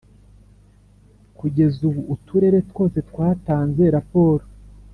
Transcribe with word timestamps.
Kugeza 1.37 1.79
ubu 1.89 2.01
Uturere 2.15 2.59
twose 2.69 2.97
twatanze 3.09 3.83
raporo. 3.95 4.43